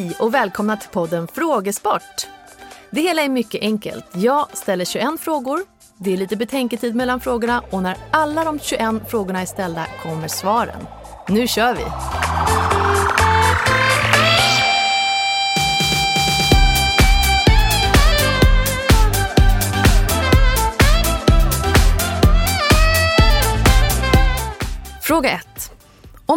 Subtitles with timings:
[0.00, 2.26] Hej och välkomna till podden Frågesport.
[2.90, 4.04] Det hela är mycket enkelt.
[4.14, 5.60] Jag ställer 21 frågor.
[5.96, 10.28] Det är lite betänketid mellan frågorna och när alla de 21 frågorna är ställda kommer
[10.28, 10.86] svaren.
[11.28, 11.84] Nu kör vi!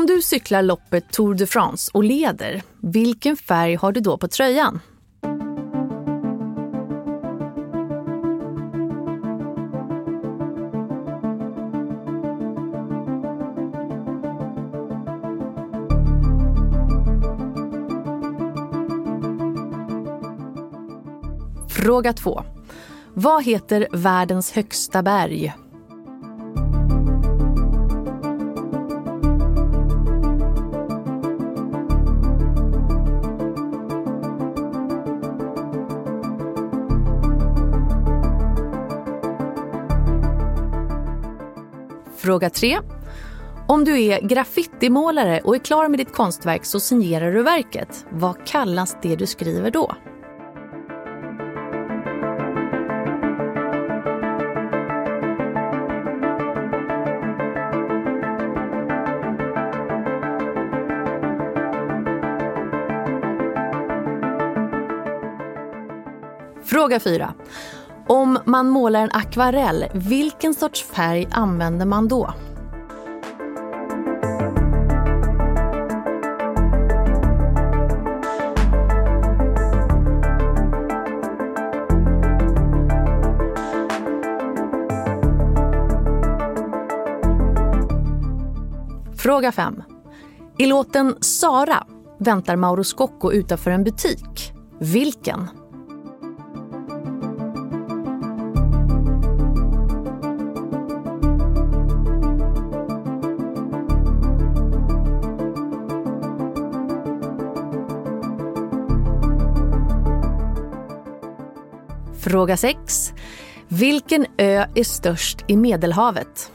[0.04, 4.28] Om du cyklar loppet Tour de France och leder, vilken färg har du då på
[4.28, 4.80] tröjan?
[21.70, 22.44] Fråga 2.
[23.14, 25.54] Vad heter världens högsta berg?
[42.24, 42.80] Fråga 3.
[43.68, 48.06] Om du är graffitimålare och är klar med ditt konstverk så signerar du verket.
[48.10, 49.96] Vad kallas det du skriver då?
[66.64, 67.34] Fråga 4.
[68.08, 72.34] Om man målar en akvarell, vilken sorts färg använder man då?
[89.18, 89.84] Fråga 5.
[90.58, 91.84] I låten Sara
[92.20, 94.54] väntar Mauro Scocco utanför en butik.
[94.80, 95.63] Vilken?
[112.34, 113.14] Fråga 6.
[113.68, 116.52] Vilken ö är störst i Medelhavet?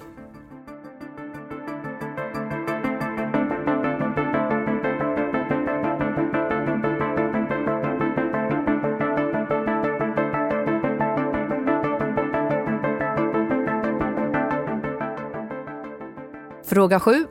[16.64, 17.26] Fråga 7.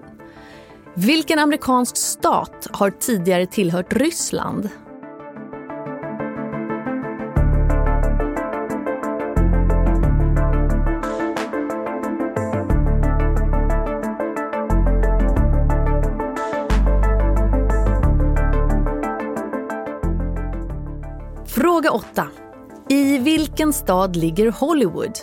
[0.93, 4.69] Vilken amerikansk stat har tidigare tillhört Ryssland?
[21.77, 22.27] Fråga 8.
[22.89, 25.17] I vilken stad ligger Hollywood?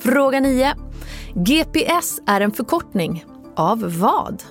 [0.00, 0.74] Fråga 9.
[1.34, 3.24] GPS är en förkortning
[3.56, 4.42] av vad?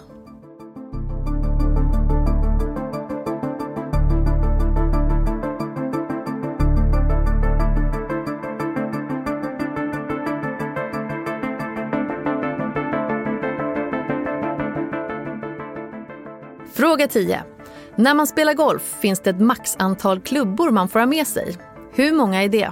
[16.77, 17.43] Fråga 10.
[17.95, 21.57] När man spelar golf finns det ett maxantal klubbor man får ha med sig.
[21.93, 22.71] Hur många är det?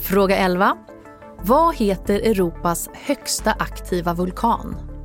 [0.00, 0.76] Fråga 11.
[1.42, 4.95] Vad heter Europas högsta aktiva vulkan?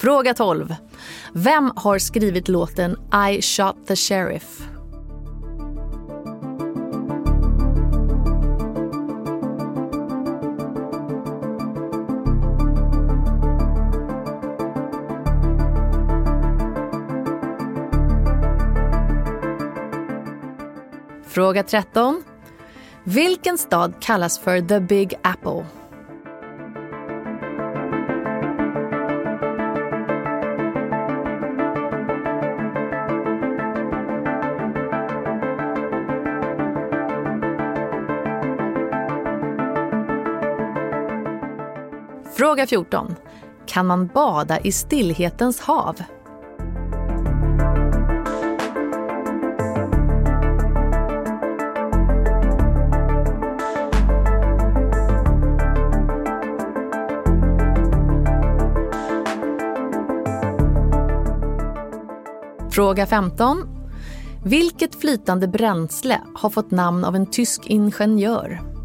[0.00, 0.74] Fråga 12.
[1.32, 2.96] Vem har skrivit låten
[3.30, 4.62] I shot the sheriff?
[21.28, 22.22] Fråga 13.
[23.04, 25.79] Vilken stad kallas för The Big Apple?
[42.40, 43.14] Fråga 14.
[43.66, 46.02] Kan man bada i stillhetens hav?
[62.70, 63.58] Fråga 15.
[64.44, 68.79] Vilket flytande bränsle har fått namn av en tysk ingenjör?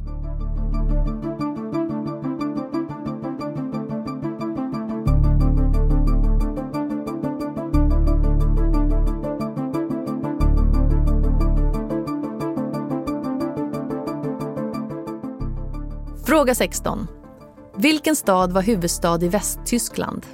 [16.28, 17.08] Fråga 16.
[17.78, 20.26] Vilken stad var huvudstad i Västtyskland?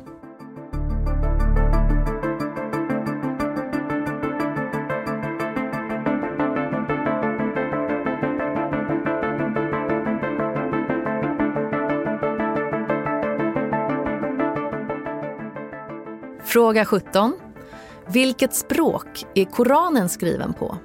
[16.43, 17.35] Fråga 17.
[18.07, 20.77] Vilket språk är Koranen skriven på?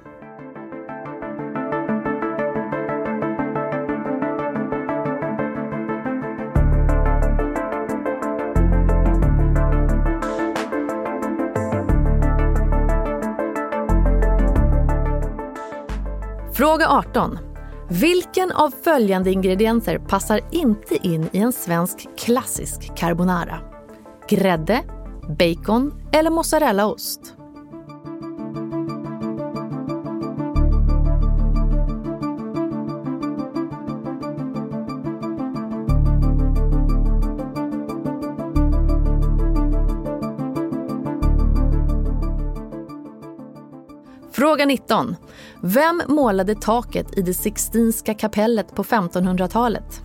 [16.67, 17.39] Fråga 18.
[17.89, 23.59] Vilken av följande ingredienser passar inte in i en svensk klassisk carbonara?
[24.29, 24.83] Grädde,
[25.39, 27.35] bacon eller mozzarellaost?
[44.37, 45.15] Fråga 19.
[45.61, 50.01] Vem målade taket i det Sixtinska kapellet på 1500-talet?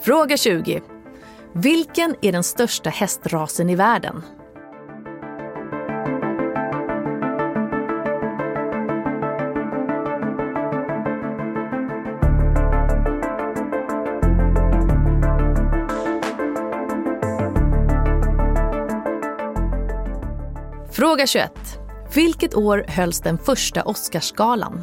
[0.00, 0.82] Fråga 20.
[1.52, 4.22] Vilken är den största hästrasen i världen?
[21.14, 21.52] Fråga 21.
[22.14, 24.82] Vilket år hölls den första Oscarsgalan?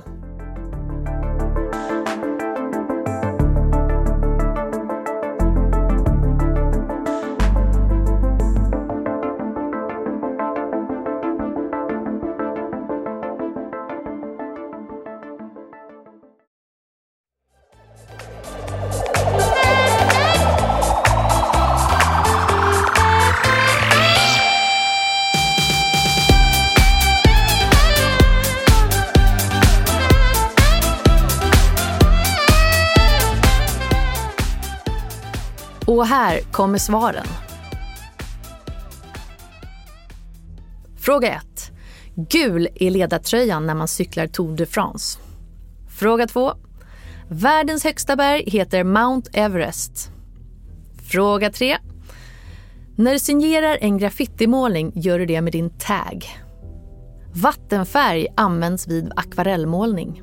[36.02, 37.26] Och här kommer svaren.
[41.00, 41.72] Fråga 1.
[42.16, 45.20] Gul är ledartröjan när man cyklar Tour de France.
[46.00, 46.54] Fråga 2.
[47.30, 50.12] Världens högsta berg heter Mount Everest.
[51.12, 51.78] Fråga 3.
[52.96, 56.26] När du signerar en graffitimålning gör du det med din tag.
[57.34, 60.22] Vattenfärg används vid akvarellmålning.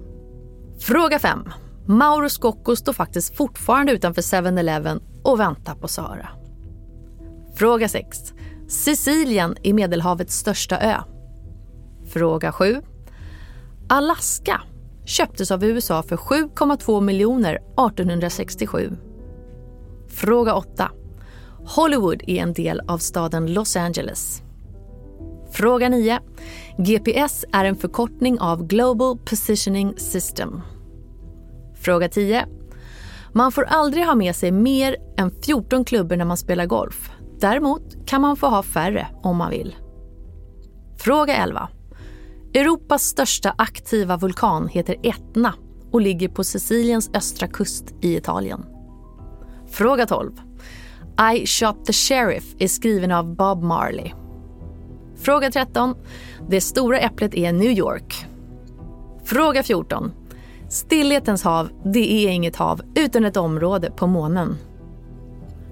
[0.81, 1.53] Fråga 5.
[1.91, 6.29] Mauro Scocco står faktiskt fortfarande utanför 7-Eleven och väntar på Sara.
[7.55, 8.19] Fråga 6.
[8.69, 10.97] Sicilien är Medelhavets största ö.
[12.13, 12.83] Fråga 7.
[13.89, 14.61] Alaska
[15.05, 18.97] köptes av USA för 7,2 miljoner 1867.
[20.09, 20.91] Fråga 8.
[21.77, 24.43] Hollywood är en del av staden Los Angeles.
[25.53, 26.19] Fråga 9.
[26.79, 30.63] GPS är en förkortning av Global Positioning System.
[31.81, 32.47] Fråga 10.
[33.33, 37.11] Man får aldrig ha med sig mer än 14 klubbor när man spelar golf.
[37.41, 39.77] Däremot kan man få ha färre om man vill.
[40.99, 41.69] Fråga 11.
[42.55, 45.55] Europas största aktiva vulkan heter Etna
[45.93, 48.65] och ligger på Siciliens östra kust i Italien.
[49.71, 50.33] Fråga 12.
[51.35, 54.13] I shot the sheriff är skriven av Bob Marley.
[55.17, 55.95] Fråga 13.
[56.49, 58.27] Det stora äpplet är New York.
[59.25, 60.13] Fråga 14.
[60.69, 64.57] Stillhetens hav, det är inget hav utan ett område på månen.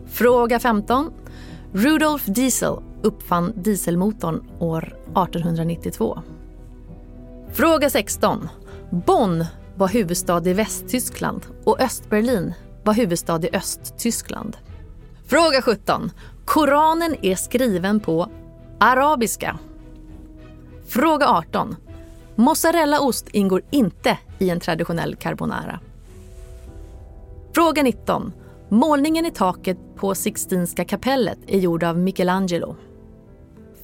[0.07, 1.13] Fråga 15.
[1.73, 6.23] Rudolf Diesel uppfann dieselmotorn år 1892.
[7.53, 8.49] Fråga 16.
[8.91, 9.45] Bonn
[9.77, 14.57] var huvudstad i Västtyskland och Östberlin var huvudstad i Östtyskland.
[15.27, 16.11] Fråga 17.
[16.45, 18.31] Koranen är skriven på
[18.81, 19.59] arabiska.
[20.89, 21.77] Fråga 18.
[22.37, 25.81] Mozzarellaost ingår inte i en traditionell carbonara.
[27.55, 28.33] Fråga 19.
[28.69, 32.77] Målningen i taket på Sixtinska kapellet är gjord av Michelangelo.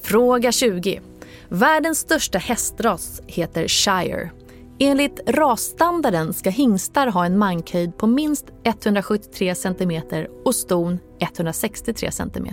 [0.01, 1.01] Fråga 20.
[1.49, 4.31] Världens största hästras heter Shire.
[4.79, 10.01] Enligt rasstandarden ska hingstar ha en mankhöjd på minst 173 cm
[10.45, 12.47] och ston 163 cm.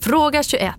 [0.00, 0.74] Fråga 21.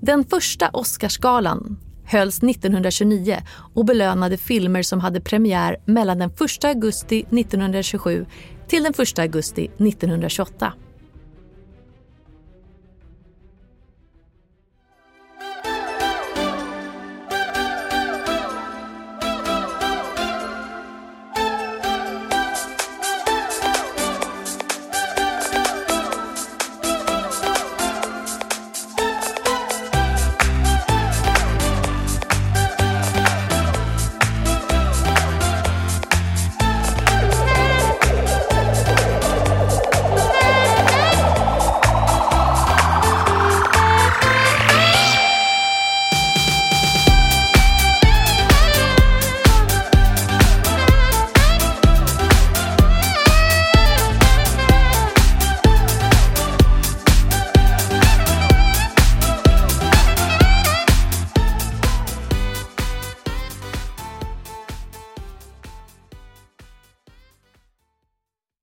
[0.00, 1.78] Den första Oscarsgalan
[2.10, 3.36] hölls 1929
[3.74, 8.26] och belönade filmer som hade premiär mellan den 1 augusti 1927
[8.68, 10.72] till den 1 augusti 1928.